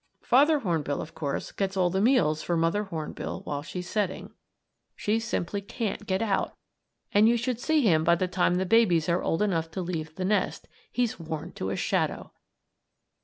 Father 0.23 0.57
Hornbill, 0.61 0.99
of 0.99 1.13
course, 1.13 1.51
gets 1.51 1.77
all 1.77 1.91
the 1.91 2.01
meals 2.01 2.41
for 2.41 2.57
Mother 2.57 2.85
Hornbill, 2.85 3.41
while 3.41 3.61
she's 3.61 3.87
setting. 3.87 4.33
She 4.95 5.19
simply 5.19 5.61
can't 5.61 6.07
get 6.07 6.23
out, 6.23 6.55
and 7.13 7.29
you 7.29 7.37
should 7.37 7.59
see 7.59 7.81
him 7.81 8.03
by 8.03 8.15
the 8.15 8.27
time 8.27 8.55
the 8.55 8.65
babies 8.65 9.07
are 9.09 9.21
old 9.21 9.43
enough 9.43 9.69
to 9.69 9.81
leave 9.83 10.15
the 10.15 10.25
nest. 10.25 10.67
He's 10.91 11.19
worn 11.19 11.51
to 11.51 11.69
a 11.69 11.75
shadow! 11.75 12.31